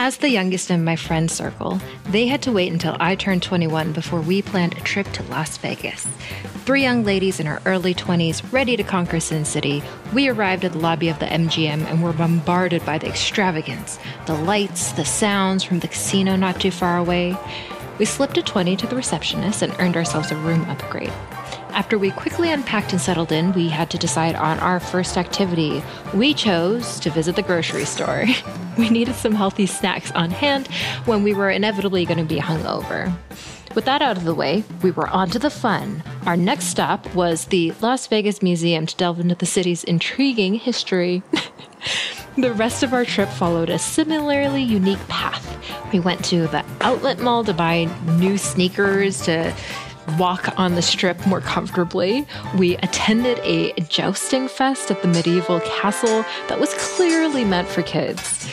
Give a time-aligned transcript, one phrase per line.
[0.00, 3.90] As the youngest in my friend circle, they had to wait until I turned 21
[3.90, 6.06] before we planned a trip to Las Vegas.
[6.64, 9.82] Three young ladies in our early 20s, ready to conquer Sin City,
[10.14, 14.34] we arrived at the lobby of the MGM and were bombarded by the extravagance, the
[14.36, 17.36] lights, the sounds from the casino not too far away.
[17.98, 21.12] We slipped a 20 to the receptionist and earned ourselves a room upgrade.
[21.78, 25.80] After we quickly unpacked and settled in, we had to decide on our first activity.
[26.12, 28.26] We chose to visit the grocery store.
[28.76, 30.66] we needed some healthy snacks on hand
[31.04, 33.16] when we were inevitably going to be hungover.
[33.76, 36.02] With that out of the way, we were on to the fun.
[36.26, 41.22] Our next stop was the Las Vegas Museum to delve into the city's intriguing history.
[42.36, 45.44] the rest of our trip followed a similarly unique path.
[45.92, 47.84] We went to the outlet mall to buy
[48.18, 49.54] new sneakers to
[50.16, 52.26] walk on the strip more comfortably.
[52.56, 58.48] We attended a jousting fest at the medieval castle that was clearly meant for kids.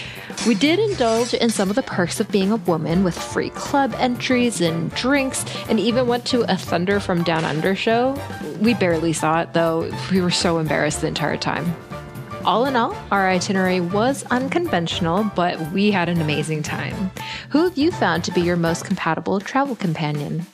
[0.46, 3.96] We did indulge in some of the perks of being a woman with free club
[3.98, 8.16] entries and drinks, and even went to a Thunder from Down Under show.
[8.60, 11.76] We barely saw it though, we were so embarrassed the entire time.
[12.46, 17.10] All in all, our itinerary was unconventional, but we had an amazing time.
[17.50, 20.46] Who have you found to be your most compatible travel companion?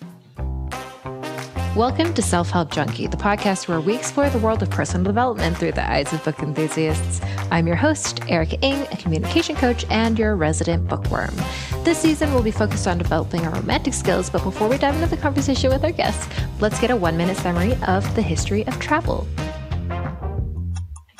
[1.75, 5.55] Welcome to Self Help Junkie, the podcast where we explore the world of personal development
[5.55, 7.21] through the eyes of book enthusiasts.
[7.49, 11.33] I'm your host, Erika Ng, a communication coach and your resident bookworm.
[11.85, 15.07] This season we'll be focused on developing our romantic skills, but before we dive into
[15.07, 16.27] the conversation with our guests,
[16.59, 19.25] let's get a one minute summary of the history of travel.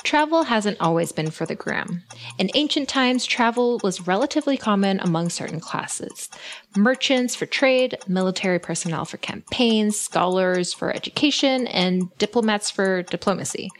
[0.02, 2.02] Travel hasn't always been for the gram.
[2.38, 6.28] In ancient times, travel was relatively common among certain classes
[6.74, 13.70] merchants for trade, military personnel for campaigns, scholars for education, and diplomats for diplomacy.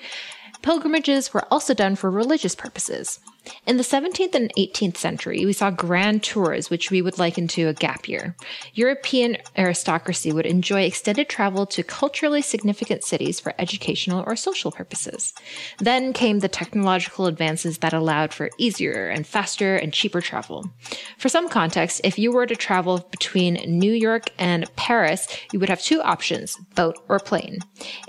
[0.62, 3.18] Pilgrimages were also done for religious purposes.
[3.66, 7.68] In the 17th and 18th century, we saw grand tours, which we would liken to
[7.68, 8.36] a gap year.
[8.74, 15.32] European aristocracy would enjoy extended travel to culturally significant cities for educational or social purposes.
[15.78, 20.70] Then came the technological advances that allowed for easier and faster and cheaper travel.
[21.18, 25.68] For some context, if you were to travel between New York and Paris, you would
[25.68, 27.58] have two options, boat or plane.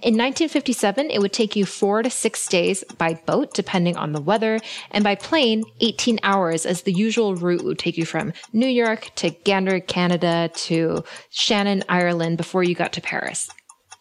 [0.01, 4.21] In 1957, it would take you four to six days by boat, depending on the
[4.21, 4.59] weather,
[4.91, 9.09] and by plane, 18 hours as the usual route would take you from New York
[9.16, 13.50] to Gander, Canada to Shannon, Ireland before you got to Paris.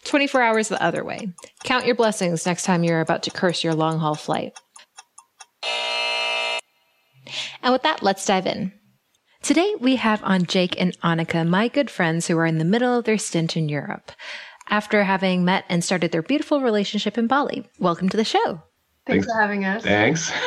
[0.05, 1.29] 24 hours the other way.
[1.63, 4.53] Count your blessings next time you're about to curse your long haul flight.
[7.61, 8.73] And with that, let's dive in.
[9.41, 12.97] Today we have on Jake and Anika, my good friends who are in the middle
[12.97, 14.11] of their stint in Europe
[14.69, 17.67] after having met and started their beautiful relationship in Bali.
[17.79, 18.61] Welcome to the show.
[19.05, 19.83] Thanks, Thanks for having us.
[19.83, 20.31] Thanks.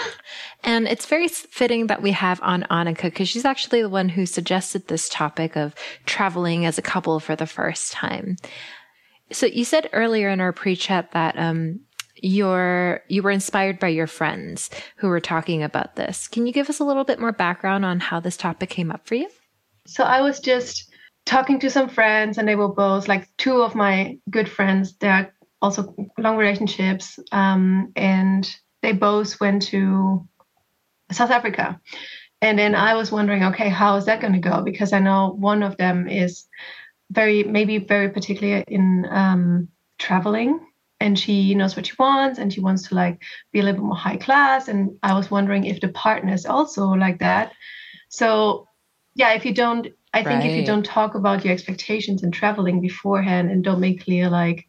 [0.66, 4.26] And it's very fitting that we have on Anika because she's actually the one who
[4.26, 8.36] suggested this topic of traveling as a couple for the first time.
[9.30, 11.80] So you said earlier in our pre-chat that um,
[12.16, 16.26] you're you were inspired by your friends who were talking about this.
[16.26, 19.06] Can you give us a little bit more background on how this topic came up
[19.06, 19.28] for you?
[19.86, 20.90] So I was just
[21.26, 24.96] talking to some friends, and they were both like two of my good friends.
[24.96, 28.48] They're also long relationships, um, and
[28.82, 30.26] they both went to
[31.12, 31.80] South Africa.
[32.42, 34.62] And then I was wondering, okay, how is that going to go?
[34.62, 36.44] Because I know one of them is
[37.10, 39.68] very, maybe very particular in um,
[39.98, 40.60] traveling
[41.00, 43.86] and she knows what she wants and she wants to like be a little bit
[43.86, 44.68] more high class.
[44.68, 47.52] And I was wondering if the partner is also like that.
[48.08, 48.68] So,
[49.14, 50.50] yeah, if you don't, I think right.
[50.50, 54.66] if you don't talk about your expectations in traveling beforehand and don't make clear, like,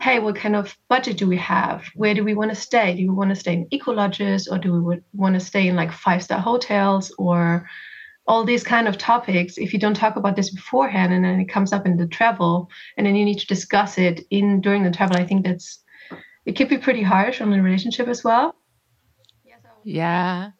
[0.00, 1.84] hey, what kind of budget do we have?
[1.94, 2.94] Where do we want to stay?
[2.94, 5.76] Do we want to stay in eco lodges or do we want to stay in
[5.76, 7.68] like five star hotels or
[8.26, 9.58] all these kind of topics?
[9.58, 12.70] If you don't talk about this beforehand and then it comes up in the travel
[12.96, 15.80] and then you need to discuss it in during the travel, I think that's
[16.46, 18.54] it could be pretty harsh on the relationship as well.
[19.84, 20.50] Yeah.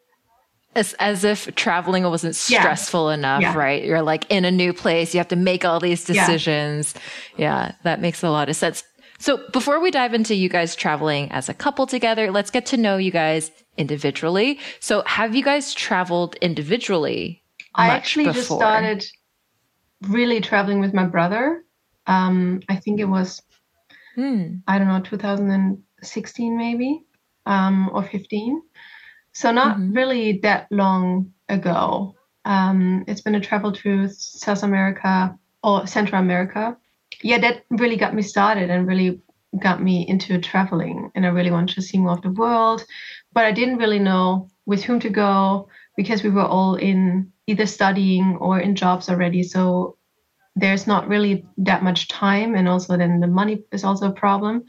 [0.75, 3.13] As, as if traveling wasn't stressful yeah.
[3.15, 3.57] enough, yeah.
[3.57, 3.83] right?
[3.83, 5.13] You're like in a new place.
[5.13, 6.93] You have to make all these decisions.
[7.37, 7.67] Yeah.
[7.67, 8.83] yeah, that makes a lot of sense.
[9.19, 12.77] So before we dive into you guys traveling as a couple together, let's get to
[12.77, 14.59] know you guys individually.
[14.79, 17.43] So have you guys traveled individually?
[17.75, 18.33] I actually before?
[18.33, 19.05] just started
[20.07, 21.63] really traveling with my brother.
[22.07, 23.41] Um, I think it was,
[24.15, 24.55] hmm.
[24.67, 27.03] I don't know, 2016 maybe,
[27.45, 28.61] um, or 15.
[29.33, 29.93] So not mm-hmm.
[29.93, 32.15] really that long ago.
[32.45, 36.77] Um, it's been a travel to South America or Central America
[37.21, 39.21] yeah, that really got me started and really
[39.57, 41.11] got me into traveling.
[41.15, 42.85] And I really wanted to see more of the world,
[43.33, 45.67] but I didn't really know with whom to go
[45.97, 49.43] because we were all in either studying or in jobs already.
[49.43, 49.97] So
[50.55, 52.55] there's not really that much time.
[52.55, 54.65] And also, then the money is also a problem.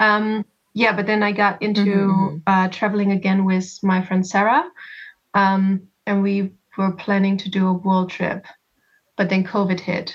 [0.00, 0.44] Um,
[0.74, 2.36] yeah, but then I got into mm-hmm.
[2.46, 4.64] uh, traveling again with my friend Sarah.
[5.34, 8.46] Um, and we were planning to do a world trip,
[9.16, 10.14] but then COVID hit.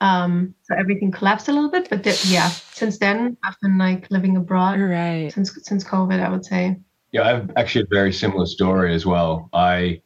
[0.00, 1.90] Um, so everything collapsed a little bit.
[1.90, 4.80] But th- yeah, since then I've been like living abroad.
[4.80, 5.32] Right.
[5.32, 6.76] Since since COVID, I would say.
[7.12, 9.48] Yeah, I have actually a very similar story as well.
[9.52, 10.02] I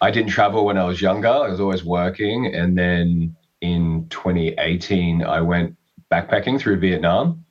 [0.00, 1.28] I didn't travel when I was younger.
[1.28, 5.76] I was always working, and then in 2018, I went
[6.12, 7.44] backpacking through Vietnam.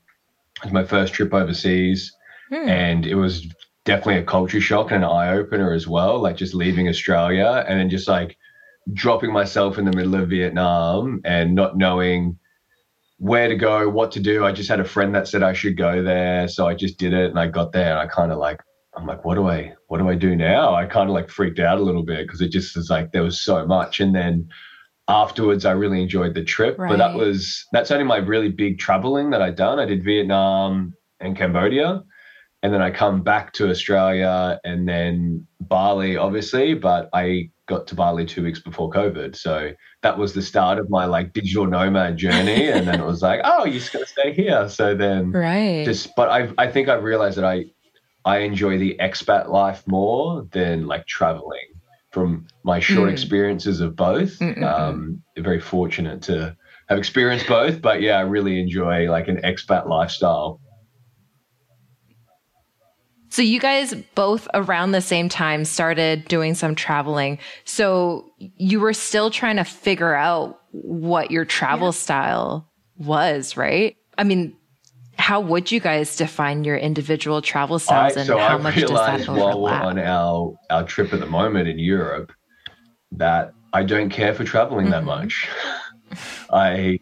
[0.57, 2.15] It was my first trip overseas,
[2.49, 2.69] hmm.
[2.69, 3.47] and it was
[3.85, 6.19] definitely a culture shock and an eye opener as well.
[6.19, 8.37] Like just leaving Australia and then just like
[8.93, 12.37] dropping myself in the middle of Vietnam and not knowing
[13.17, 14.45] where to go, what to do.
[14.45, 16.47] I just had a friend that said I should go there.
[16.47, 18.61] So I just did it and I got there and I kind of like,
[18.95, 20.75] I'm like, what do I, what do I do now?
[20.75, 23.23] I kind of like freaked out a little bit because it just was like, there
[23.23, 23.99] was so much.
[23.99, 24.47] And then
[25.07, 26.77] afterwards, I really enjoyed the trip.
[26.77, 26.89] Right.
[26.89, 29.79] But that was, that's only my really big traveling that I'd done.
[29.79, 32.03] I did Vietnam and Cambodia
[32.63, 37.95] and then I come back to Australia and then Bali, obviously, but I got to
[37.95, 39.35] Bali two weeks before COVID.
[39.35, 39.71] So
[40.01, 42.69] that was the start of my like digital nomad journey.
[42.69, 44.69] and then it was like, oh, you're just gonna stay here.
[44.69, 45.85] So then right.
[45.85, 47.65] just but I I think I've realized that I
[48.23, 51.75] I enjoy the expat life more than like traveling
[52.11, 53.11] from my short mm.
[53.11, 54.41] experiences of both.
[54.41, 56.55] Um, very fortunate to
[56.87, 60.59] have experienced both, but yeah, I really enjoy like an expat lifestyle.
[63.35, 67.37] So you guys both around the same time started doing some traveling.
[67.65, 71.91] So you were still trying to figure out what your travel yeah.
[71.91, 73.97] style was, right?
[74.17, 74.55] I mean,
[75.17, 78.75] how would you guys define your individual travel styles I, and so how I much
[78.75, 79.37] does that overlap?
[79.37, 82.31] while we're on our, our trip at the moment in Europe
[83.11, 84.91] that I don't care for traveling mm-hmm.
[84.91, 85.49] that much.
[86.53, 87.01] I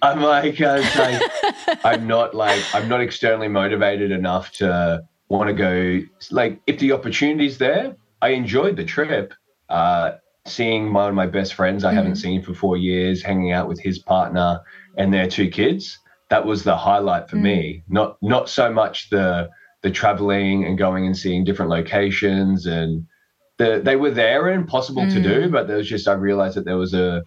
[0.00, 1.20] I'm like, uh, like
[1.84, 6.92] I'm not like I'm not externally motivated enough to want to go like if the
[6.92, 9.34] opportunity's there i enjoyed the trip
[9.68, 10.12] uh,
[10.46, 11.96] seeing one of my best friends i mm-hmm.
[11.96, 14.60] haven't seen for four years hanging out with his partner
[14.96, 15.98] and their two kids
[16.30, 17.44] that was the highlight for mm-hmm.
[17.44, 19.48] me not not so much the
[19.82, 23.06] the traveling and going and seeing different locations and
[23.58, 25.22] the, they were there and possible mm-hmm.
[25.22, 25.52] to do mm.
[25.52, 27.22] but there was just i realized that there was a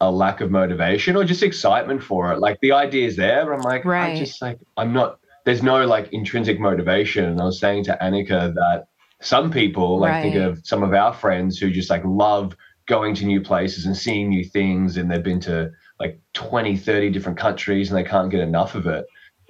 [0.00, 3.52] a lack of motivation or just excitement for it like the idea is there but
[3.52, 4.14] i'm like right.
[4.14, 7.24] i just like i'm not there's no like intrinsic motivation.
[7.24, 8.88] And I was saying to Anika that
[9.22, 10.22] some people, like right.
[10.22, 12.56] think of some of our friends who just like love
[12.86, 15.70] going to new places and seeing new things and they've been to
[16.00, 19.06] like 20, 30 different countries and they can't get enough of it.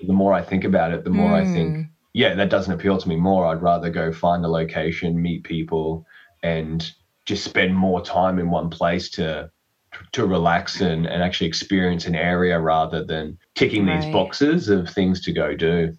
[0.06, 1.40] The more I think about it, the more mm.
[1.40, 1.82] I think, hmm.
[2.12, 3.46] yeah, that doesn't appeal to me more.
[3.46, 6.04] I'd rather go find a location, meet people,
[6.42, 6.92] and
[7.24, 9.50] just spend more time in one place to
[10.12, 14.00] to relax and, and actually experience an area rather than ticking right.
[14.00, 15.96] these boxes of things to go do.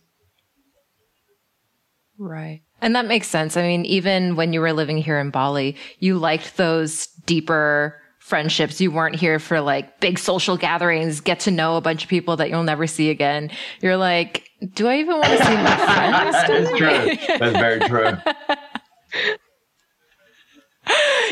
[2.18, 2.62] Right.
[2.82, 3.58] And that makes sense.
[3.58, 8.82] I mean, even when you were living here in Bali, you liked those deeper friendships.
[8.82, 12.36] You weren't here for like big social gatherings, get to know a bunch of people
[12.38, 13.52] that you'll never see again.
[13.82, 16.68] You're like, do I even want to see my friends?
[16.68, 17.38] That's true.
[17.40, 18.12] That's very true.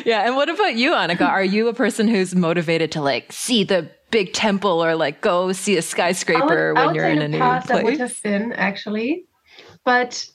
[0.11, 0.25] yeah.
[0.25, 1.27] And what about you, Anika?
[1.27, 5.51] Are you a person who's motivated to like see the big temple or like go
[5.51, 7.71] see a skyscraper would, when you're in a new place?
[7.71, 9.25] I would have been actually,
[9.83, 10.25] but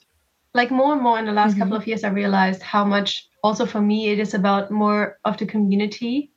[0.53, 1.61] like more and more in the last mm-hmm.
[1.61, 5.37] couple of years, I realized how much also for me it is about more of
[5.37, 6.31] the community.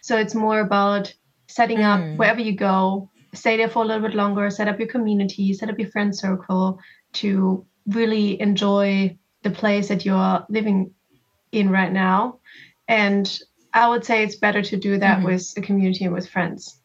[0.00, 1.14] So it's more about
[1.48, 2.12] setting mm.
[2.12, 5.52] up wherever you go, stay there for a little bit longer, set up your community,
[5.52, 6.78] set up your friend circle
[7.14, 10.92] to really enjoy the place that you're living
[11.52, 12.38] in right now.
[12.92, 13.40] And
[13.72, 15.26] I would say it's better to do that mm-hmm.
[15.26, 16.78] with a community and with friends.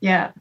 [0.00, 0.32] Yeah.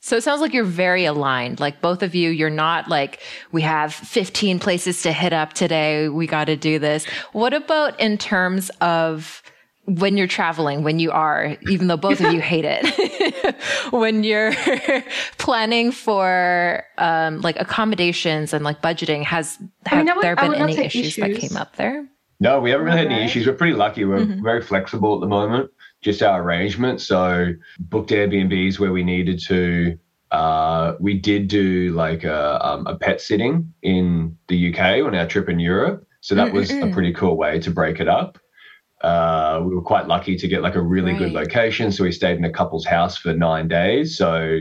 [0.00, 1.60] So it sounds like you're very aligned.
[1.60, 3.20] Like both of you, you're not like,
[3.52, 6.08] we have 15 places to hit up today.
[6.08, 7.06] We got to do this.
[7.32, 9.40] What about in terms of
[9.84, 13.56] when you're traveling, when you are, even though both of you hate it,
[13.92, 14.52] when you're
[15.38, 20.54] planning for um, like accommodations and like budgeting, has have I mean, would, there been
[20.54, 22.08] any issues, issues, that came up there?
[22.40, 23.46] No, we haven't really had any issues.
[23.46, 24.04] We're pretty lucky.
[24.04, 24.42] We're mm-hmm.
[24.42, 25.70] very flexible at the moment,
[26.02, 27.00] just our arrangement.
[27.00, 29.98] So booked Airbnbs where we needed to.
[30.30, 35.26] Uh, we did do like a, um, a pet sitting in the UK on our
[35.26, 36.06] trip in Europe.
[36.22, 38.38] So that was a pretty cool way to break it up.
[39.02, 41.18] Uh, we were quite lucky to get like a really right.
[41.18, 41.92] good location.
[41.92, 44.16] So we stayed in a couple's house for nine days.
[44.16, 44.60] So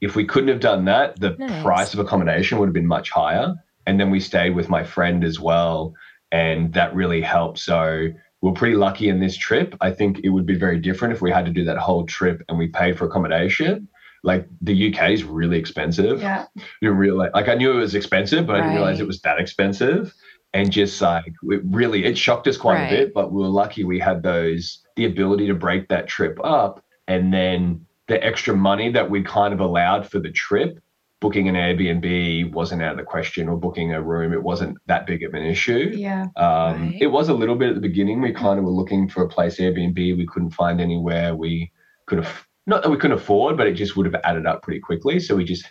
[0.00, 1.62] if we couldn't have done that, the nice.
[1.62, 3.54] price of accommodation would have been much higher.
[3.86, 5.94] And then we stayed with my friend as well
[6.32, 7.58] and that really helped.
[7.58, 8.08] So
[8.40, 9.74] we're pretty lucky in this trip.
[9.80, 12.42] I think it would be very different if we had to do that whole trip
[12.48, 13.88] and we paid for accommodation.
[14.22, 16.20] Like the UK is really expensive.
[16.20, 16.46] Yeah.
[16.80, 19.38] You realize, like I knew it was expensive, but I didn't realize it was that
[19.40, 20.14] expensive.
[20.52, 22.92] And just like it really, it shocked us quite Right.
[22.92, 23.14] a bit.
[23.14, 27.32] But we were lucky we had those the ability to break that trip up, and
[27.32, 30.80] then the extra money that we kind of allowed for the trip.
[31.20, 34.32] Booking an Airbnb wasn't out of the question, or booking a room.
[34.32, 35.92] It wasn't that big of an issue.
[35.94, 36.26] Yeah.
[36.36, 36.98] Um, Right.
[37.00, 38.22] It was a little bit at the beginning.
[38.22, 39.96] We kind of were looking for a place Airbnb.
[39.96, 41.70] We couldn't find anywhere we
[42.06, 44.80] could have, not that we couldn't afford, but it just would have added up pretty
[44.80, 45.20] quickly.
[45.20, 45.70] So we just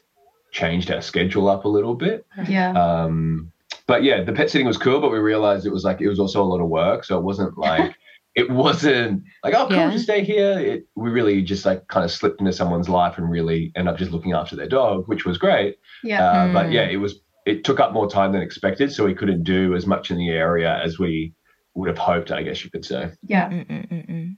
[0.51, 2.25] changed our schedule up a little bit.
[2.48, 2.72] Yeah.
[2.74, 3.51] Um,
[3.88, 6.20] but yeah, the pet sitting was cool, but we realized it was like, it was
[6.20, 7.03] also a lot of work.
[7.03, 7.96] So it wasn't like,
[8.39, 9.91] it wasn't like, oh, cool, Yeah.
[9.91, 10.51] just stay here.
[10.72, 13.98] It, we really just like kind of slipped into someone's life and really end up
[13.98, 15.77] just looking after their dog, which was great.
[16.03, 16.24] Yeah.
[16.25, 16.74] Uh, But Mm.
[16.74, 17.13] yeah, it was
[17.46, 20.29] it took up more time than expected, so we couldn't do as much in the
[20.29, 21.34] area as we
[21.75, 22.31] would have hoped.
[22.31, 23.10] I guess you could say.
[23.27, 23.50] yeah.
[23.50, 24.36] Mm-mm-mm-mm.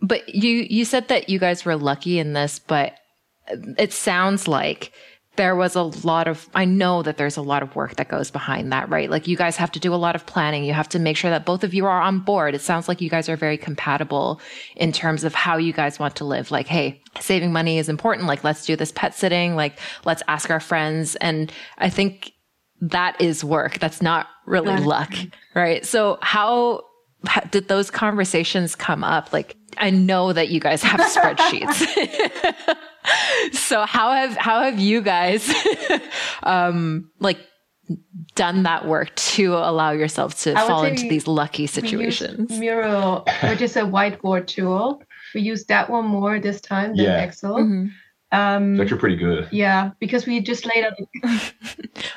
[0.00, 2.94] But you you said that you guys were lucky in this, but
[3.78, 4.92] it sounds like
[5.36, 8.30] there was a lot of I know that there's a lot of work that goes
[8.30, 9.08] behind that, right?
[9.08, 10.64] Like you guys have to do a lot of planning.
[10.64, 12.54] You have to make sure that both of you are on board.
[12.54, 14.40] It sounds like you guys are very compatible
[14.76, 16.50] in terms of how you guys want to live.
[16.50, 18.28] Like, hey, saving money is important.
[18.28, 19.56] Like, let's do this pet sitting.
[19.56, 21.16] Like, let's ask our friends.
[21.16, 22.32] And I think
[22.82, 23.78] that is work.
[23.78, 25.14] That's not really luck,
[25.54, 25.84] right?
[25.86, 26.82] So how
[27.50, 29.32] did those conversations come up?
[29.32, 32.76] Like, I know that you guys have spreadsheets.
[33.52, 35.50] so how have how have you guys
[36.42, 37.38] um like
[38.34, 42.50] done that work to allow yourself to I fall into these lucky situations?
[42.58, 45.02] Mural, which is a whiteboard tool.
[45.34, 47.22] We used that one more this time than Yeah.
[47.22, 47.56] Excel.
[47.56, 47.90] Mhm.
[48.32, 49.48] Um, It's actually pretty good.
[49.52, 50.94] yeah, because we just laid out.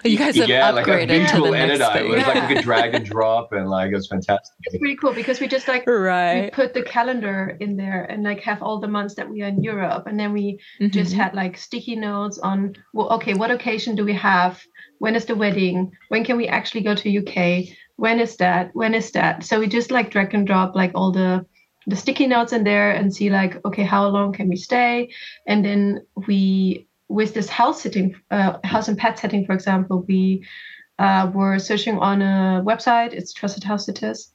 [0.04, 1.84] You guys have yeah, like a upgraded to the editor.
[1.84, 2.10] It thing.
[2.10, 2.48] was like Yeah.
[2.48, 4.56] we could drag and drop, and like it was fantastic.
[4.64, 6.54] It's pretty cool because we just like we right.
[6.54, 9.62] put the calendar in there and like have all the months that we are in
[9.62, 11.18] Europe, and then we just Mhm.
[11.18, 14.62] had like sticky notes on well okay what occasion do we have
[15.00, 17.66] when is the wedding when can we actually go to uk
[17.98, 21.12] when is that when is that so we just like drag and drop like all
[21.12, 21.46] the
[21.88, 25.10] the sticky notes in there and see like okay how long can we stay
[25.48, 30.44] and then we with this house sitting uh, house and pet setting for example we
[31.00, 34.32] uh, were searching on a website it's trusted house sitters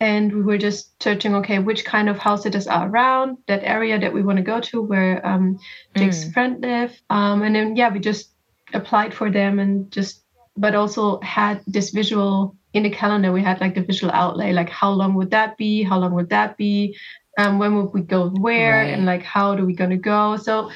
[0.00, 3.98] and we were just searching okay which kind of house sitters are around that area
[3.98, 5.58] that we want to go to where um,
[5.96, 6.32] Jake's Mm.
[6.32, 7.00] friend live.
[7.10, 8.32] Um, and then yeah, we just
[8.72, 10.24] applied for them and just
[10.56, 13.32] but also had this visual in the calendar.
[13.32, 15.82] We had like the visual outlay, like how long would that be?
[15.82, 16.96] How long would that be?
[17.38, 18.82] Um, when would we go where?
[18.82, 18.92] Right.
[18.92, 20.36] And like how do we gonna go?
[20.36, 20.70] So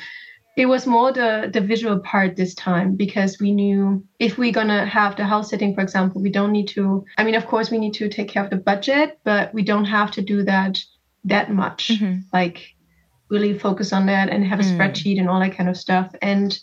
[0.57, 4.87] it was more the the visual part this time because we knew if we're gonna
[4.87, 7.05] have the house sitting, for example, we don't need to.
[7.19, 9.85] I mean, of course, we need to take care of the budget, but we don't
[9.85, 10.79] have to do that
[11.25, 12.23] that much Mhm.
[12.33, 12.75] like
[13.29, 14.77] really focus on that and have a Mm.
[14.79, 16.09] spreadsheet and all that kind of stuff.
[16.23, 16.59] And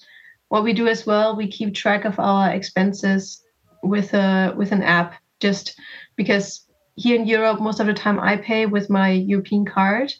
[0.50, 3.44] what we do as well, we keep track of our expenses
[3.84, 5.80] with a with an app, just
[6.16, 6.66] because
[6.96, 10.14] here in Europe, most of the time I pay with my European card.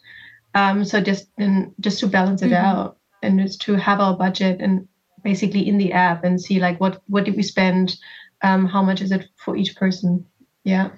[0.54, 2.64] Um, so just and just to balance it Mhm.
[2.64, 4.88] out and just to have our budget and
[5.24, 7.96] basically in the app and see like what what did we spend,
[8.44, 10.26] um, how much is it for each person.
[10.64, 10.90] Yeah.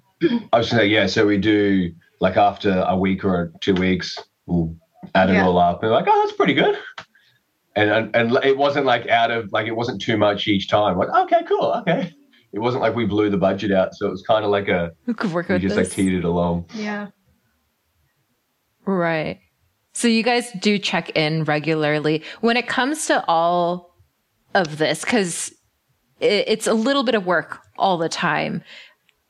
[0.54, 1.08] I was gonna say, yeah.
[1.08, 4.76] So we do like after a week or two weeks, we'll
[5.16, 5.46] add it Yeah.
[5.46, 6.76] all up and like, oh, that's pretty good.
[7.76, 10.98] And, and and it wasn't like out of like it wasn't too much each time.
[10.98, 12.12] Like, okay, cool, okay.
[12.54, 14.92] It wasn't like we blew the budget out, so it was kind of like a
[15.06, 15.90] Who could work we with just this?
[15.90, 16.66] like teetered it along.
[16.74, 17.08] Yeah.
[18.86, 19.40] Right.
[19.94, 23.96] So you guys do check in regularly when it comes to all
[24.54, 25.54] of this because
[26.20, 28.64] it's a little bit of work all the time.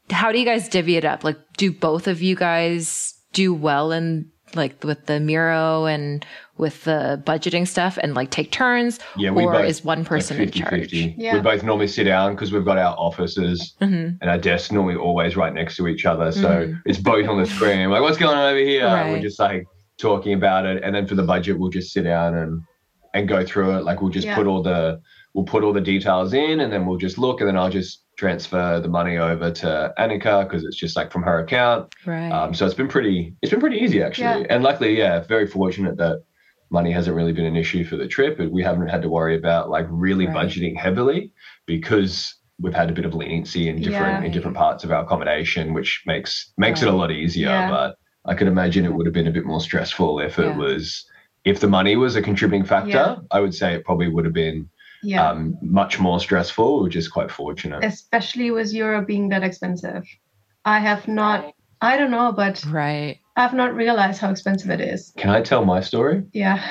[0.09, 1.24] How do you guys divvy it up?
[1.24, 6.25] Like, do both of you guys do well in like with the Miro and
[6.58, 9.00] with the budgeting stuff and like take turns?
[9.18, 10.72] Yeah, we or both is one like person in charge?
[10.92, 11.16] 50-50.
[11.18, 11.34] Yeah.
[11.36, 13.86] We both normally sit down because we've got our offices hmm
[14.22, 16.32] and our desks normally always right next to each other.
[16.32, 16.82] So Mhm.
[16.86, 17.90] it's both on the screen.
[17.90, 18.86] Like, what's going on over here?
[18.88, 19.66] And We're just like
[19.98, 20.84] talking about it.
[20.84, 22.62] And then for the budget, we'll just sit down and
[23.14, 23.84] and go through it.
[23.84, 24.36] Like we'll just Yeah.
[24.36, 25.02] put all the
[25.34, 28.04] we'll put all the details in and then we'll just look and then I'll just
[28.18, 31.94] transfer the money over to Anika because it's just like from her account.
[32.08, 32.30] Right.
[32.32, 34.42] Um, so it's been pretty it's been pretty easy actually.
[34.42, 34.48] Yeah.
[34.50, 36.24] And luckily, yeah, very fortunate that
[36.69, 38.39] money hasn't really been an issue for the trip.
[38.39, 40.36] We haven't had to worry about like really Right.
[40.36, 41.31] budgeting heavily
[41.65, 44.24] because we've had a bit of leniency in different Yeah.
[44.24, 47.47] in different parts of our accommodation, which makes makes it a lot easier.
[47.50, 47.69] Yeah.
[47.69, 50.57] But I could imagine it would have been a bit more stressful if it Yeah.
[50.57, 51.05] was
[51.45, 53.17] if the money was a contributing factor.
[53.31, 54.69] I would say it probably would have been
[55.17, 57.83] um, much more stressful, which is quite fortunate.
[57.83, 60.03] Especially with Europe being that expensive.
[60.65, 63.19] I have not, I don't know, but Right.
[63.36, 65.13] I've not realized how expensive it is.
[65.17, 66.24] Can I tell my story?
[66.34, 66.67] Yeah.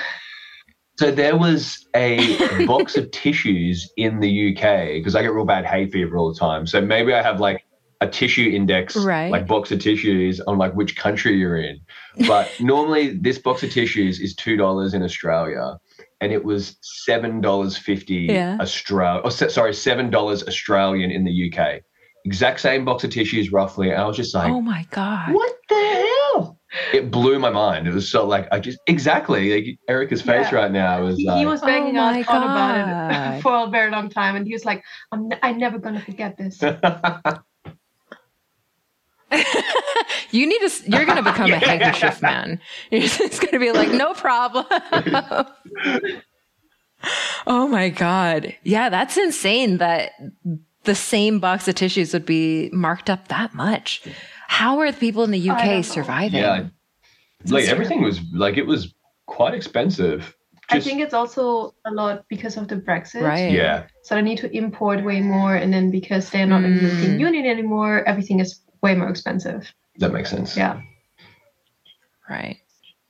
[0.98, 5.64] So there was a box of tissues in the UK because I get real bad
[5.64, 6.66] hay fever all the time.
[6.66, 7.62] So maybe I have like
[8.00, 9.30] a tissue index, Right.
[9.30, 11.78] like box of tissues on like which country you're in.
[12.26, 15.78] But normally this box of tissues is two dollars in Australia,
[16.20, 18.56] and it was seven dollars fifty Yeah.
[18.60, 19.20] Australia.
[19.24, 21.82] Oh, sorry, seven dollars Australian in the UK.
[22.26, 23.90] Exact same box of tissues, roughly.
[23.90, 25.32] And I was just like, oh my god.
[25.32, 26.58] what the hell?
[26.92, 27.86] It blew my mind.
[27.86, 30.56] It was so like I just exactly like Erika's face Yeah.
[30.56, 33.70] right now was He, like he was begging Oh us my about it for a
[33.70, 34.34] very long time.
[34.34, 36.60] And he was like, I'm, ne- I'm never going to forget this.
[40.32, 40.70] you need to.
[40.90, 42.60] You're going to become a handkerchief man.
[42.90, 44.66] You're going to be like, no problem.
[47.46, 48.54] oh my god.
[48.64, 49.78] Yeah, that's insane.
[49.78, 50.12] That
[50.86, 54.02] the same box of tissues would be marked up that much.
[54.48, 55.78] How are the people in the I don't know.
[55.78, 56.40] UK surviving?
[56.40, 56.68] yeah,
[57.46, 58.94] like everything was like it was
[59.26, 60.34] quite expensive.
[60.68, 63.22] I think it's also a lot because of the Brexit.
[63.22, 63.52] Right.
[63.52, 65.54] yeah, So they need to import way more.
[65.54, 66.90] And then because they're not in the Mm.
[66.90, 69.72] European Union anymore, everything is way more expensive.
[69.98, 70.56] that makes sense.
[70.56, 70.80] Yeah.
[72.28, 72.58] Right.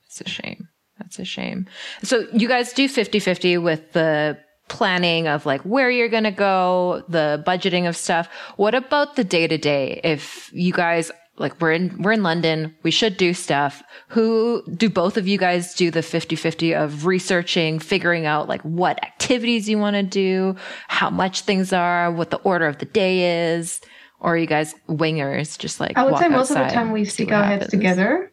[0.04, 0.68] It's a shame.
[0.98, 1.66] That's a shame.
[2.02, 7.04] So you guys do 50-50 with the planning of like where you're going to go,
[7.08, 8.28] the budgeting of stuff.
[8.56, 10.00] What about the day to day?
[10.02, 13.82] If you guys like we're in we're in London, we should do stuff.
[14.08, 19.02] Who do both of you guys do the 50-50 of researching, figuring out like what
[19.04, 20.56] activities you want to do,
[20.88, 23.80] how much things are, what the order of the day is?
[24.18, 27.04] Or are you guys wingers just like I would say most of the time we
[27.04, 28.32] stick our heads together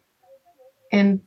[0.90, 1.20] and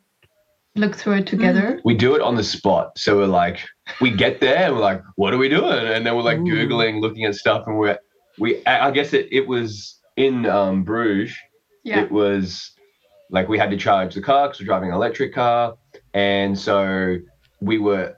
[0.78, 1.82] look through it together.
[1.84, 2.98] We do it on the spot.
[2.98, 3.60] So we're like,
[4.02, 5.88] we get there, and we're like, what are we doing?
[5.88, 6.44] And then we're like Ooh.
[6.44, 7.98] googling, looking at stuff, and we're
[8.38, 8.66] we.
[8.66, 11.36] I I guess it it was in um, Bruges.
[11.84, 12.02] Yeah.
[12.02, 12.72] It was
[13.30, 15.76] like we had to charge the car because we're driving an electric car,
[16.14, 17.18] and so
[17.62, 18.16] we were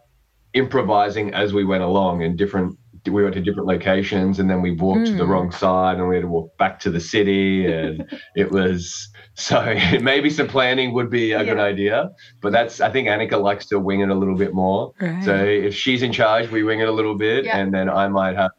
[0.53, 2.77] improvising as we went along in different.
[3.07, 5.29] We went to different locations, and then we walked to the Mm.
[5.29, 9.75] wrong side, and we had to walk back to the city, and it was so
[10.01, 12.09] maybe some planning would be a good idea.
[12.41, 14.91] But that's I think Anika likes to wing it a little bit more.
[14.99, 15.23] Right.
[15.23, 17.57] So if she's in charge, we wing it a little bit, Yeah.
[17.57, 18.51] and then I might have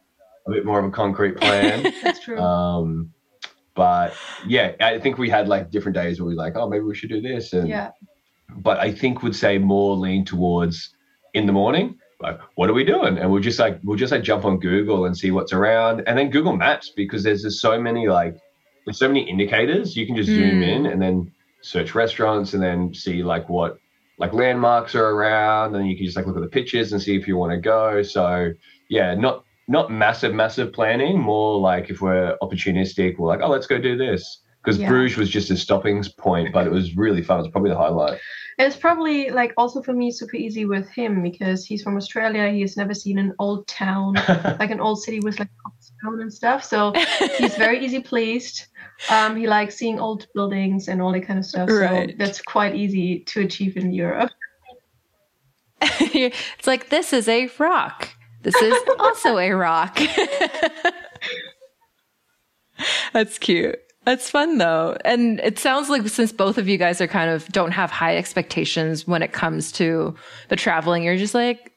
[0.47, 1.83] a bit more of a concrete plan.
[2.03, 2.39] That's true.
[2.39, 3.11] um,
[3.75, 4.13] but
[4.47, 6.95] yeah, I think we had like different days where we were like, oh, maybe we
[6.95, 7.91] should do this, and yeah.
[8.57, 10.93] but I think would say more lean towards
[11.33, 11.97] in the morning.
[12.21, 13.17] Like, what are we doing?
[13.17, 16.17] And we'll just like we'll just like jump on Google and see what's around, and
[16.17, 18.35] then Google Maps because there's just so many like
[18.85, 19.95] there's so many indicators.
[19.95, 20.67] You can just zoom Mm.
[20.75, 21.31] in and then
[21.61, 23.77] search restaurants and then see like what
[24.17, 27.15] like landmarks are around, and you can just like look at the pictures and see
[27.15, 28.01] if you want to go.
[28.03, 28.51] So
[28.89, 33.67] yeah, not not massive massive planning, more like if we're opportunistic, we're like, oh, let's
[33.67, 34.41] go do this.
[34.63, 34.89] Because Yeah.
[34.89, 37.39] Bruges was just a stopping point, but it was really fun.
[37.39, 38.19] It's probably the highlight.
[38.59, 42.49] It's probably like also for me super easy with him because he's from Australia.
[42.51, 44.13] He has never seen an old town,
[44.59, 46.63] like an old city with like cobblestone and stuff.
[46.63, 46.93] So
[47.37, 48.67] he's very easy pleased.
[49.09, 51.69] Um, he likes seeing old buildings and all that kind of stuff.
[51.69, 52.15] So Right.
[52.19, 54.29] that's quite easy to achieve in Europe.
[55.81, 58.09] it's like this is a rock.
[58.43, 59.97] This is also a rock.
[63.13, 63.79] That's cute.
[64.03, 64.97] That's fun though.
[65.05, 68.17] And it sounds like since both of you guys are kind of don't have high
[68.17, 70.15] expectations when it comes to
[70.49, 71.71] the traveling, you're just like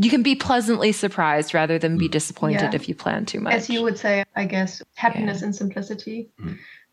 [0.00, 2.74] you can be pleasantly surprised rather than be disappointed Yeah.
[2.74, 3.54] if you plan too much.
[3.54, 6.30] As you would say, I guess happiness and simplicity.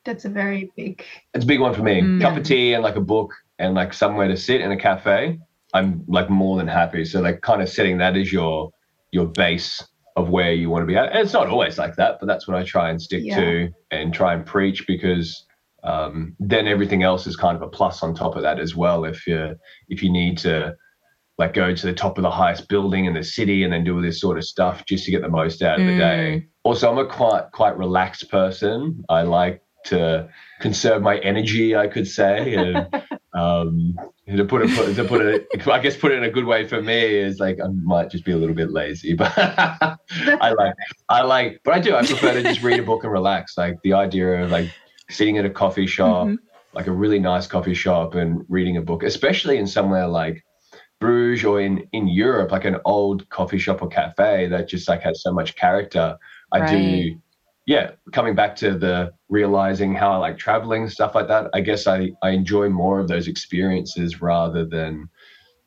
[0.04, 1.04] That's a very big.
[1.34, 2.01] It's a big one for me.
[2.01, 2.21] Mm.
[2.21, 5.39] Cup of tea and like a book and like somewhere to sit in a cafe.
[5.73, 7.06] I'm like more than happy.
[7.06, 8.71] So like kind of setting that as your
[9.12, 9.84] your base
[10.15, 11.12] of where you want to be at.
[11.12, 13.36] And it's not always like that, but that's what I try and stick Yeah.
[13.39, 15.45] to and try and preach because
[15.84, 19.06] um, then everything else is kind of a plus on top of that as well.
[19.06, 19.56] If you
[19.89, 20.75] if you need to
[21.38, 23.95] like go to the top of the highest building in the city and then do
[23.95, 26.47] all this sort of stuff just to get the most out of the day.
[26.63, 29.04] Also, I'm a quite quite relaxed person.
[29.10, 30.30] I like to
[30.62, 32.88] conserve my energy, I could say, and
[33.36, 33.95] um,
[34.28, 36.82] to put it to put it, I guess put it in a good way for
[36.82, 39.98] me is like I might just be a little bit lazy, but I
[40.58, 40.74] like
[41.10, 41.95] I like, but I do.
[41.95, 43.58] I prefer to just read a book and relax.
[43.58, 44.69] Like the idea of like
[45.10, 46.38] sitting at a coffee shop, Mhm.
[46.74, 50.43] like a really nice coffee shop, and reading a book, especially in somewhere like
[51.02, 55.02] Bruges or in in Europe, like an old coffee shop or cafe that just like
[55.02, 56.17] has so much character.
[56.54, 57.17] I do Right.
[57.65, 61.88] Yeah, coming back to the realizing how I like traveling stuff like that, I guess
[61.88, 65.10] I, I enjoy more of those experiences rather than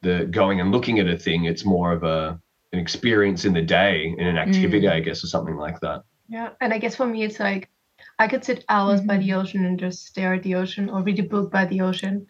[0.02, 1.44] the going and looking at a thing.
[1.44, 2.40] It's more of a
[2.72, 4.92] an experience in the day in an activity, Mm.
[4.92, 6.02] I guess, or something like that.
[6.28, 7.70] Yeah, and I guess for me, it's like
[8.18, 11.18] I could sit hours by the ocean and just stare at the ocean or read
[11.18, 12.26] a book by the ocean.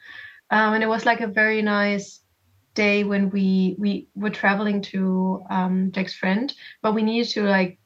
[0.51, 2.21] Um, and it was like a very nice
[2.75, 7.79] day when we we were traveling to um, Jack's friend, but we needed to like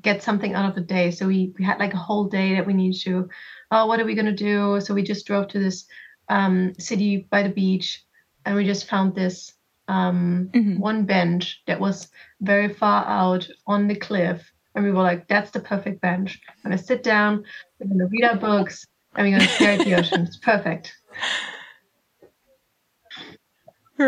[0.00, 1.10] get something out of the day.
[1.10, 3.28] So we we had like a whole day that we needed to.
[3.70, 4.80] Oh, what are we gonna do?
[4.80, 5.86] So we just drove to this
[6.28, 8.04] um, city by the beach,
[8.44, 9.54] and we just found this
[9.88, 10.78] um, Mhm.
[10.78, 12.08] one bench that was
[12.40, 14.50] very far out on the cliff.
[14.74, 16.40] And we were like, that's the perfect bench.
[16.48, 17.44] I'm gonna sit down,
[17.78, 20.22] we're gonna read our books, and we're gonna stare at the ocean.
[20.22, 20.94] It's perfect.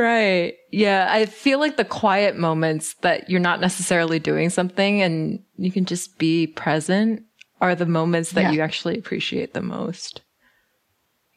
[0.01, 0.55] Right.
[0.71, 1.09] Yeah.
[1.11, 5.85] I feel like the quiet moments that you're not necessarily doing something and you can
[5.85, 7.23] just be present
[7.61, 8.51] are the moments that Yeah.
[8.53, 10.21] you actually appreciate the most.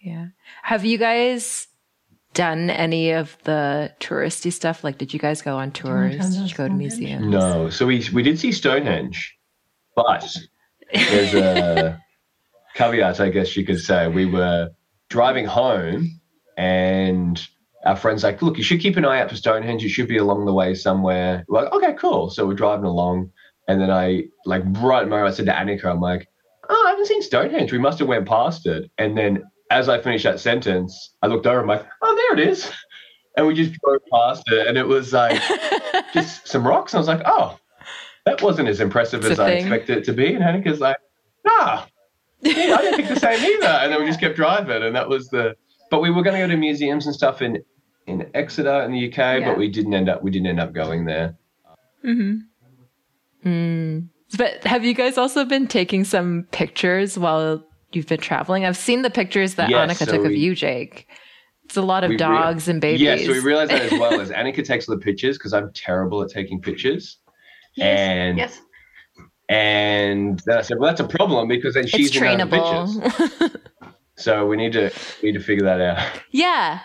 [0.01, 0.27] Yeah.
[0.63, 1.67] Have you guys
[2.33, 4.83] done any of the touristy stuff?
[4.83, 6.15] Like, did you guys go on tours?
[6.35, 7.27] Did you go to museums?
[7.27, 9.35] No, so we we did see Stonehenge,
[9.95, 10.35] but
[10.93, 11.99] there's a
[12.75, 14.07] caveat, I guess you could say.
[14.07, 14.69] We were
[15.09, 16.19] driving home,
[16.57, 17.45] and
[17.87, 19.83] our friends like, "Look, you should keep an eye out for Stonehenge.
[19.83, 23.31] It should be along the way somewhere." We're like, "Okay, cool." So we're driving along,
[23.67, 26.27] and then I like right at the moment I said to Anika, "I'm like,
[26.69, 27.71] oh, I haven't seen Stonehenge.
[27.71, 31.47] We must have went past it." And then as I finished that sentence, I looked
[31.47, 31.61] over.
[31.61, 32.71] I'm like, "Oh, there it is."
[33.35, 35.41] And we just drove past it, and it was like
[36.13, 36.93] just some rocks.
[36.93, 37.57] And I was like, oh,
[38.25, 40.33] that wasn't as impressive It's as I expected it to be.
[40.33, 40.97] And Anika's like,
[41.47, 41.87] ah,
[42.45, 43.67] I didn't think the same either.
[43.67, 44.83] And then we just kept driving.
[44.83, 45.55] And that was the,
[45.89, 47.63] but we were going to go to museums and stuff in,
[48.07, 49.49] in Exeter in the UK, Yeah.
[49.49, 51.35] but we didn't end up, we didn't end up going there.
[52.05, 52.37] Mm-hmm.
[53.49, 54.07] Mm.
[54.37, 58.65] But have you guys also been taking some pictures while you've been traveling?
[58.65, 61.07] I've seen the pictures that Yes, Anika so took of you, Jake.
[61.65, 63.01] It's a lot of We rea- dogs and babies.
[63.01, 65.71] Yeah, so we realized that as well as Anika takes all the pictures because I'm
[65.73, 67.17] terrible at taking pictures.
[67.75, 67.99] Yes.
[67.99, 68.61] And yes.
[69.49, 73.57] and then I said, well, that's a problem because then she's it's in those pictures.
[74.19, 74.91] So we need to
[75.21, 76.21] we need to figure that out.
[76.31, 76.79] yeah.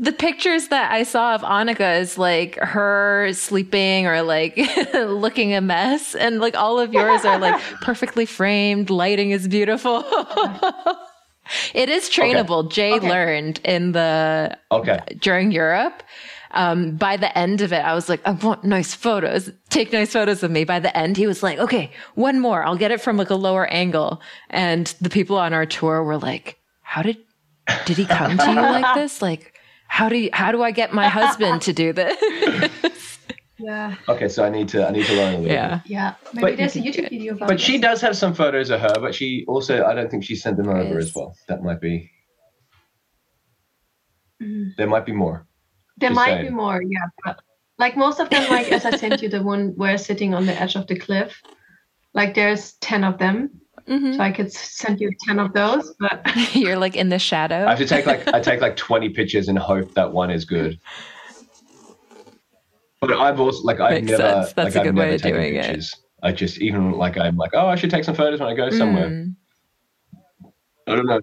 [0.00, 4.56] The pictures that I saw of Anika is like her sleeping or like
[4.94, 6.14] looking a mess.
[6.14, 8.90] And like all of yours are like perfectly framed.
[8.90, 10.04] Lighting is beautiful.
[11.74, 12.70] it is trainable.
[12.70, 13.08] Jay Okay.
[13.08, 14.98] learned in the Okay.
[15.20, 16.02] during Europe.
[16.52, 19.50] Um, by the end of it, I was like, I want nice photos.
[19.68, 20.64] Take nice photos of me.
[20.64, 22.64] By the end, he was like, okay, one more.
[22.64, 24.22] I'll get it from like a lower angle.
[24.48, 27.18] And the people on our tour were like, how did,
[27.84, 29.20] did he come to you like this?
[29.20, 29.57] Like,
[29.88, 33.18] how do you, how do I get my husband to do this?
[33.58, 33.96] Yeah.
[34.08, 35.52] Okay, so I need to I need to learn a little bit.
[35.52, 35.80] yeah.
[35.86, 36.14] Yeah.
[36.32, 38.94] Maybe But- there's a YouTube video about But she does have some photos of her,
[39.00, 41.08] but she also I don't think she sent them over Yes.
[41.08, 41.34] as well.
[41.48, 42.08] That might be
[44.42, 44.76] Mhm.
[44.76, 45.46] there might be more.
[45.96, 46.44] There Just might saying.
[46.46, 47.06] be more, yeah.
[47.24, 47.40] But
[47.78, 50.54] like most of them, like as I sent you the one where sitting on the
[50.54, 51.42] edge of the cliff,
[52.14, 53.60] like there's ten of them.
[53.88, 54.16] Mhm.
[54.16, 55.94] So I could send you ten of those.
[55.98, 56.20] But
[56.54, 57.66] You're like in the shadow.
[57.66, 60.44] I have to take like I take like twenty pictures and hope that one is
[60.44, 60.78] good.
[63.00, 64.52] But I've also like I've Makes never sense.
[64.54, 65.64] That's like a I've good never way of taken doing it.
[65.66, 65.94] pictures.
[66.22, 68.70] I just even like I'm like oh I should take some photos when I go
[68.70, 69.08] somewhere.
[69.08, 69.36] Mm.
[70.88, 71.20] I don't know.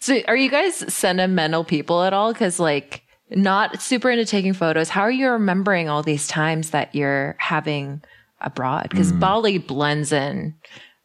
[0.00, 2.34] So are you guys sentimental people at all?
[2.34, 4.90] Cause like not super into taking photos.
[4.90, 8.02] How are you remembering all these times that you're having
[8.42, 8.90] abroad?
[8.94, 9.20] Cause Mm.
[9.20, 10.54] Bali blends in,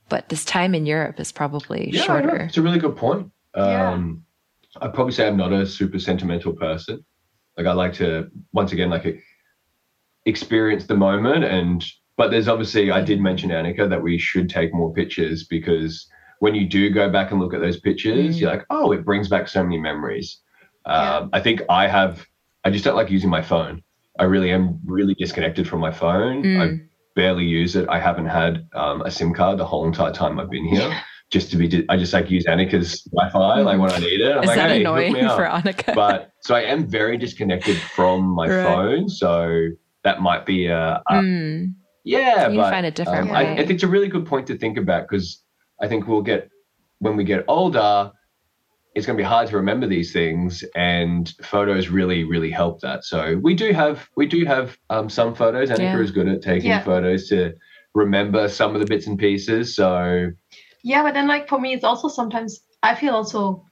[0.10, 2.36] but this time in Europe is probably Yeah, shorter.
[2.38, 3.32] It's a really good point.
[3.56, 3.92] Yeah.
[3.92, 4.24] Um,
[4.82, 7.04] I'd probably say I'm not a super sentimental person.
[7.58, 9.06] Like I like to once again like
[10.26, 11.84] experience the moment and
[12.18, 16.08] but there's obviously I did mention Anika that we should take more pictures because
[16.40, 18.42] when you do go back and look at those pictures, Mm.
[18.42, 20.40] you're like, oh, it brings back so many memories.
[20.86, 21.18] Yeah.
[21.18, 22.26] Um, I think I have
[22.64, 23.82] I just don't like using my phone.
[24.20, 26.40] I really am really disconnected from my phone.
[26.40, 26.87] I Mm.
[27.18, 27.90] Barely use it.
[27.90, 31.00] I haven't had um, a SIM card the whole entire time I've been here Yeah.
[31.32, 31.84] just to be.
[31.90, 34.38] I just like use Anika's Wi-Fi like when I need it.
[34.38, 35.96] I'm Is like, that hey, annoying for Anika?
[35.96, 38.62] But so I am very disconnected from my Right.
[38.64, 39.10] phone.
[39.10, 39.70] So
[40.04, 41.74] that might be a, a Mm.
[42.04, 42.50] yeah.
[42.50, 43.54] You but find a different um, I.
[43.54, 45.42] I think it's a really good point to think about because
[45.82, 46.52] I think we'll get
[47.00, 48.12] when we get older.
[48.98, 53.04] It's going to be hard to remember these things, and photos really, really help that.
[53.06, 55.70] So we do have we do have um, some photos.
[55.70, 56.00] Anika Yeah.
[56.00, 56.84] is good at taking Yeah.
[56.84, 57.54] photos to
[57.94, 59.76] remember some of the bits and pieces.
[59.76, 60.32] So
[60.84, 63.64] Yeah, but then like for me, it's also sometimes I feel also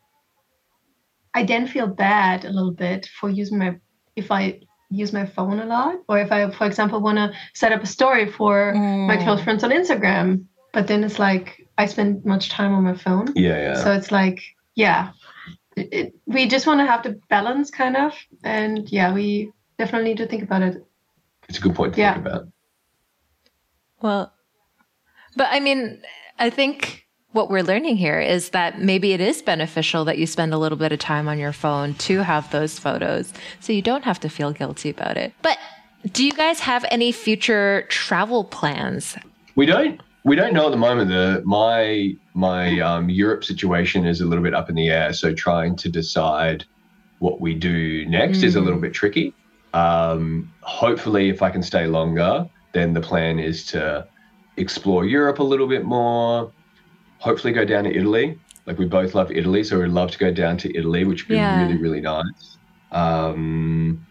[1.34, 3.78] I then feel bad a little bit for using my
[4.16, 4.60] if I
[4.92, 7.88] use my phone a lot, or if I, for example, want to set up a
[7.88, 9.24] story for my Mm.
[9.24, 13.28] close friends on Instagram, but then it's like I spend much time on my phone,
[13.36, 13.74] yeah, yeah.
[13.84, 14.40] so it's like
[14.76, 15.12] yeah,
[15.76, 20.10] it, it, we just want to have the balance kind of, and yeah, we definitely
[20.10, 20.86] need to think about it.
[21.50, 22.14] It's a good point to Yeah.
[22.14, 22.48] think about.
[24.02, 24.34] Well,
[25.36, 26.02] but I mean,
[26.40, 30.54] I think what we're learning here is that maybe it is beneficial that you spend
[30.54, 34.04] a little bit of time on your phone to have those photos so you don't
[34.06, 35.34] have to feel guilty about it.
[35.42, 35.58] But
[36.12, 39.18] do you guys have any future travel plans?
[39.56, 41.10] We don't we don't know at the moment.
[41.10, 45.14] The my my um, Europe situation is a little bit up in the air.
[45.14, 46.66] So trying to decide
[47.20, 49.34] what we do next is a little bit tricky.
[49.74, 54.08] Um, hopefully, if I can stay longer, then the plan is to
[54.58, 56.52] explore Europe a little bit more.
[57.20, 58.38] Hopefully, go down to Italy.
[58.66, 61.36] Like we both love Italy, so we'd love to go down to Italy, which would
[61.36, 62.58] be really really nice.
[62.92, 64.06] Um,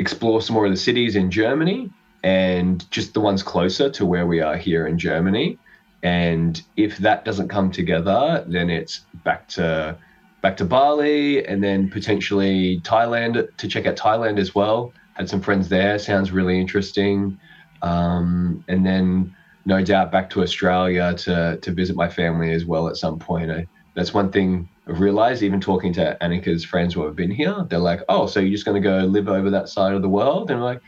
[0.00, 1.92] explore some more of the cities in Germany
[2.24, 5.58] and just the ones closer to where we are here in Germany.
[6.02, 9.96] And if that doesn't come together, then it's back to
[10.40, 14.92] back to Bali and then potentially Thailand to check out Thailand as well.
[15.14, 15.98] Had some friends there.
[15.98, 17.38] Sounds really interesting.
[17.82, 22.88] Um, and then no doubt back to Australia to to visit my family as well
[22.88, 23.50] at some point.
[23.50, 27.66] I, that's one thing I've realized, even talking to Anika's friends who have been here,
[27.68, 30.08] they're like, "Oh, so you're just going to go live over that side of the
[30.08, 30.80] world?" And I'm like,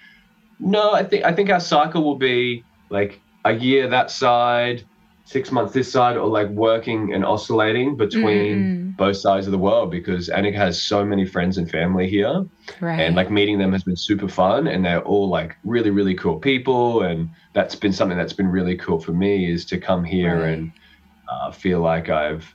[0.59, 4.87] "No, I think I think our cycle will be like a year that side,
[5.25, 9.59] six months this side, or like working and oscillating between Mm, both sides of the
[9.59, 12.45] world because Anika has so many friends and family here
[12.81, 13.01] right.
[13.01, 16.39] and like meeting them has been super fun and they're all like really really cool
[16.39, 20.41] people and that's been something that's been really cool for me is to come here
[20.41, 20.55] Right.
[20.55, 20.73] and
[21.29, 22.47] uh, feel like i've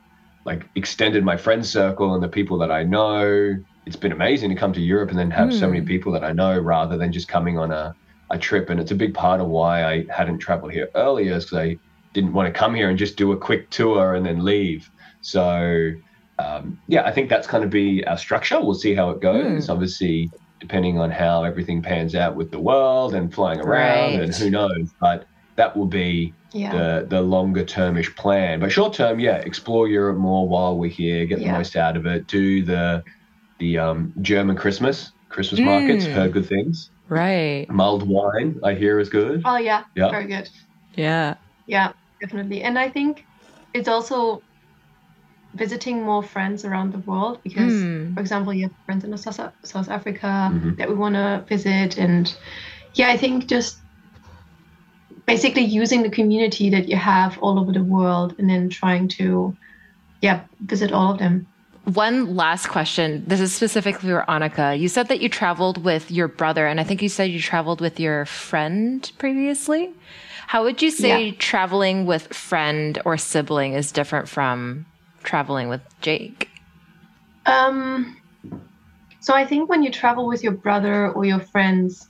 [0.45, 4.55] like extended my friend circle and the people that i know it's been amazing to
[4.55, 5.85] come to europe and then have so many Hmm.
[5.85, 7.95] people that i know rather than just coming on a,
[8.29, 11.45] a trip and it's a big part of why i hadn't traveled here earlier is
[11.45, 11.77] because i
[12.13, 14.89] didn't want to come here and just do a quick tour and then leave
[15.21, 15.91] so
[16.39, 18.59] um, yeah, I think that's going to be our structure.
[18.59, 19.69] We'll see how it goes.
[19.69, 24.49] Obviously, depending on how everything pans out with the world and flying around, and who
[24.49, 24.91] knows.
[24.99, 25.25] But
[25.57, 26.71] that will be Yeah.
[26.71, 28.59] the the longer termish plan.
[28.59, 32.07] But short term, yeah, explore Europe more while we're here, get the most out of
[32.07, 32.25] it.
[32.25, 33.03] Do the
[33.61, 36.05] the um, German Christmas Christmas markets.
[36.05, 36.13] Mm.
[36.13, 36.89] Heard good things.
[37.07, 37.65] right.
[37.69, 39.43] Mulled wine, I hear, is good.
[39.45, 39.83] Oh yeah.
[39.95, 40.09] Yeah.
[40.11, 40.49] Very good.
[40.95, 41.35] Yeah.
[41.67, 42.63] Yeah, definitely.
[42.63, 43.25] And I think
[43.73, 44.43] it's also
[45.53, 48.13] visiting more friends around the world because, Hmm.
[48.15, 50.77] for example, you have friends in South, South Africa Mhm.
[50.77, 51.97] that we want to visit.
[51.97, 52.33] And
[52.95, 53.83] yeah, I think just
[55.27, 59.55] basically using the community that you have all over the world and then trying to,
[60.21, 61.47] yeah, visit all of them.
[61.85, 63.23] One last question.
[63.25, 64.79] This is specifically for Anika.
[64.79, 67.81] You said that you traveled with your brother, and I think you said you traveled
[67.81, 69.91] with your friend previously.
[70.47, 71.33] How would you say Yeah.
[71.39, 74.85] traveling with friend or sibling is different from
[75.23, 76.49] traveling with Jake?
[77.47, 78.15] Um,
[79.21, 82.07] so I think when you travel with your brother or your friends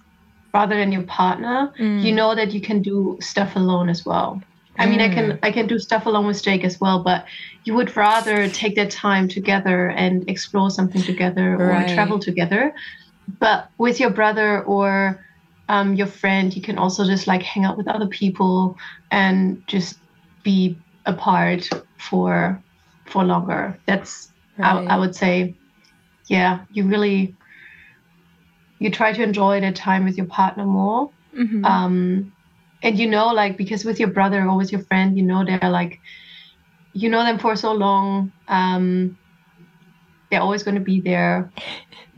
[0.54, 4.42] rather than your partner, you know that you can do stuff alone as well.
[4.82, 7.26] I mean, I can I can do stuff alone with Jake as well, but
[7.64, 11.88] you would rather take that time together and explore something together or Right.
[11.88, 12.74] travel together.
[13.40, 15.24] But with your brother or
[15.70, 18.78] um, your friend, you can also just like hang out with other people
[19.12, 20.00] and just
[20.44, 22.64] be apart for
[23.06, 23.80] for longer.
[23.86, 24.88] That's I, Right.
[24.90, 25.56] I would say,
[26.28, 27.36] yeah, you really
[28.80, 31.12] you try to enjoy the time with your partner more.
[31.38, 31.64] Mhm.
[31.66, 32.32] Um,
[32.82, 35.70] and you know, like because with your brother or with your friend, you know they're
[35.70, 36.02] like,
[36.94, 38.32] you know them for so long.
[38.48, 39.18] Um,
[40.30, 41.52] they're always going to be there.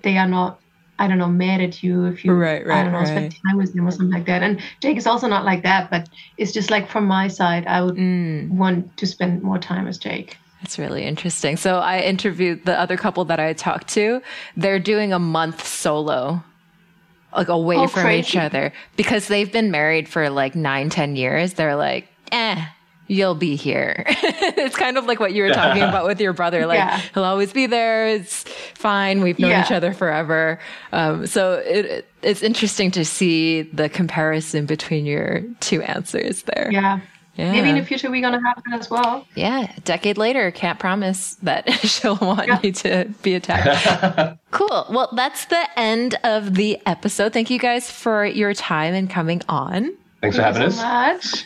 [0.03, 0.59] They are not.
[0.99, 3.73] I don't know, mad at you if you, Right, I don't know, spend time with
[3.73, 4.43] them or something like that.
[4.43, 7.81] And Jake is also not like that, but it's just like from my side, I
[7.81, 8.51] would Mm.
[8.51, 10.37] want to spend more time with Jake.
[10.61, 11.57] That's really interesting.
[11.57, 14.21] So I interviewed the other couple that I talked to.
[14.55, 16.43] They're doing a month solo,
[17.35, 21.53] like away Oh, from each other because they've been married for like nine, ten years.
[21.53, 22.65] They're like, eh,
[23.07, 24.05] you'll be here.
[24.07, 26.65] it's kind of like what you were talking about with your brother.
[26.65, 27.01] Like Yeah.
[27.13, 28.07] he'll always be there.
[28.07, 28.43] It's
[28.75, 29.21] fine.
[29.21, 29.65] We've known Yeah.
[29.65, 30.59] each other forever.
[30.91, 36.69] Um, so it, it- it's interesting to see the comparison between your two answers there.
[36.71, 37.01] Yeah.
[37.35, 37.51] Yeah.
[37.51, 39.25] Maybe in the future we're gonna have that as well.
[39.35, 42.59] Yeah, a decade later, can't promise that she'll want Yeah.
[42.61, 44.37] you to be attacked.
[44.51, 44.85] cool.
[44.91, 47.33] Well, that's the end of the episode.
[47.33, 49.93] Thank you guys for your time and coming on.
[50.21, 51.23] Thanks for having you so us.
[51.33, 51.45] much.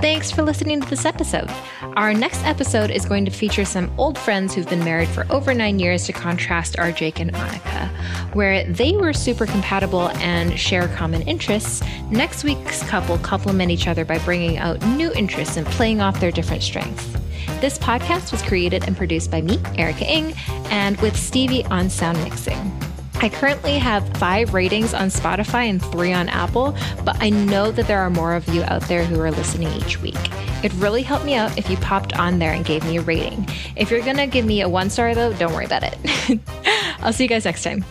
[0.00, 1.50] Thanks for listening to this episode.
[1.94, 5.52] Our next episode is going to feature some old friends who've been married for over
[5.52, 8.34] nine years to contrast our Jake and Anika.
[8.34, 14.06] Where they were super compatible and share common interests, next week's couple complement each other
[14.06, 17.06] by bringing out new interests and playing off their different strengths.
[17.60, 20.32] This podcast was created and produced by me, Erika Ng,
[20.70, 22.89] and with Stevie on sound mixing.
[23.22, 27.86] I currently have five ratings on Spotify and three on Apple, but I know that
[27.86, 30.16] there are more of you out there who are listening each week.
[30.64, 33.46] It really helped me out if you popped on there and gave me a rating.
[33.76, 36.40] If you're gonna give me a one star though, don't worry about it.
[37.00, 37.84] I'll see you guys next time.